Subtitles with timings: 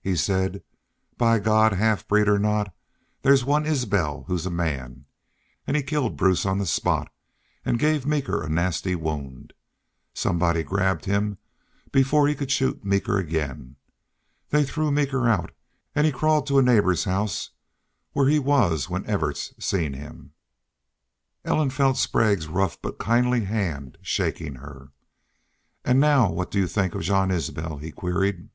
[0.00, 0.62] "He said,
[1.16, 1.72] 'By God!
[1.72, 2.74] half breed or not,
[3.22, 5.06] there's one Isbel who's a man!'
[5.66, 7.10] An' he killed Bruce on the spot
[7.64, 9.54] an' gave Meeker a nasty wound.
[10.12, 11.38] Somebody grabbed him
[11.92, 13.76] before he could shoot Meeker again.
[14.50, 15.52] They threw Meeker out
[15.94, 17.50] an' he crawled to a neighbor's house,
[18.12, 20.32] where he was when Evarts seen him."
[21.46, 24.90] Ellen felt Sprague's rough but kindly hand shaking her.
[25.84, 28.50] "An' now what do you think of Jean Isbel?" he queried.